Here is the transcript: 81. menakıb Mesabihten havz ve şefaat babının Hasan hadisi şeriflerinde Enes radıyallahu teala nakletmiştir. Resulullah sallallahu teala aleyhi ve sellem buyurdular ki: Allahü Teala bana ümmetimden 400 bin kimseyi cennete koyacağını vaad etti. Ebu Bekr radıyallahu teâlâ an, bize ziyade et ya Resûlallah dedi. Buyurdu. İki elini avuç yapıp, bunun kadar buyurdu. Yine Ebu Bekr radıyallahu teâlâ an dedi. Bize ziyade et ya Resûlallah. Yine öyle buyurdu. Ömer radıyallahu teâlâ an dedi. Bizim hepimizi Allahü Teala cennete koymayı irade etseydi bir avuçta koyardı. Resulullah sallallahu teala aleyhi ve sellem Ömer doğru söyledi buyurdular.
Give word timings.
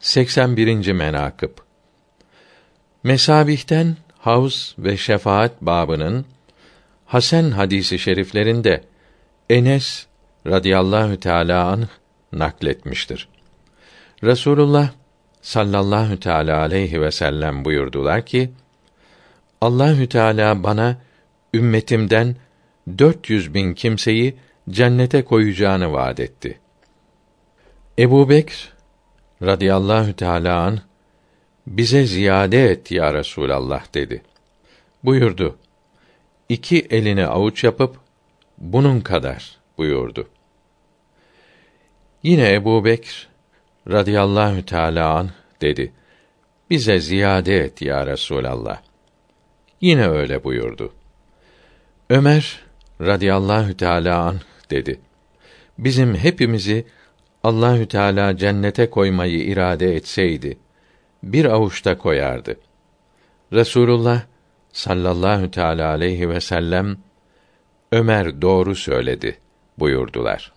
81. 0.00 0.92
menakıb 0.92 1.50
Mesabihten 3.04 3.96
havz 4.18 4.74
ve 4.78 4.96
şefaat 4.96 5.62
babının 5.62 6.26
Hasan 7.06 7.50
hadisi 7.50 7.98
şeriflerinde 7.98 8.84
Enes 9.50 10.06
radıyallahu 10.46 11.20
teala 11.20 11.78
nakletmiştir. 12.32 13.28
Resulullah 14.24 14.90
sallallahu 15.42 16.20
teala 16.20 16.58
aleyhi 16.58 17.00
ve 17.00 17.10
sellem 17.10 17.64
buyurdular 17.64 18.26
ki: 18.26 18.50
Allahü 19.60 20.08
Teala 20.08 20.62
bana 20.62 20.96
ümmetimden 21.54 22.36
400 22.98 23.54
bin 23.54 23.74
kimseyi 23.74 24.36
cennete 24.70 25.24
koyacağını 25.24 25.92
vaad 25.92 26.18
etti. 26.18 26.60
Ebu 27.98 28.28
Bekr 28.28 28.79
radıyallahu 29.42 30.12
teâlâ 30.12 30.60
an, 30.60 30.80
bize 31.66 32.06
ziyade 32.06 32.70
et 32.70 32.90
ya 32.90 33.10
Resûlallah 33.10 33.94
dedi. 33.94 34.22
Buyurdu. 35.04 35.58
İki 36.48 36.86
elini 36.90 37.26
avuç 37.26 37.64
yapıp, 37.64 37.96
bunun 38.58 39.00
kadar 39.00 39.56
buyurdu. 39.78 40.28
Yine 42.22 42.52
Ebu 42.52 42.84
Bekr 42.84 43.28
radıyallahu 43.90 44.66
teâlâ 44.66 45.16
an 45.18 45.30
dedi. 45.60 45.92
Bize 46.70 47.00
ziyade 47.00 47.56
et 47.56 47.82
ya 47.82 48.02
Resûlallah. 48.02 48.78
Yine 49.80 50.08
öyle 50.08 50.44
buyurdu. 50.44 50.92
Ömer 52.10 52.60
radıyallahu 53.00 53.76
teâlâ 53.76 54.18
an 54.18 54.40
dedi. 54.70 55.00
Bizim 55.78 56.14
hepimizi 56.14 56.86
Allahü 57.44 57.88
Teala 57.88 58.36
cennete 58.36 58.90
koymayı 58.90 59.44
irade 59.44 59.96
etseydi 59.96 60.58
bir 61.22 61.44
avuçta 61.44 61.98
koyardı. 61.98 62.56
Resulullah 63.52 64.22
sallallahu 64.72 65.50
teala 65.50 65.88
aleyhi 65.88 66.28
ve 66.28 66.40
sellem 66.40 66.96
Ömer 67.92 68.42
doğru 68.42 68.74
söyledi 68.74 69.38
buyurdular. 69.78 70.52